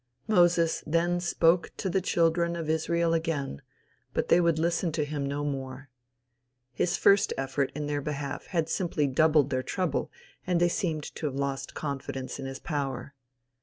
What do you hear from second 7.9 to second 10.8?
behalf had simply doubled their trouble and they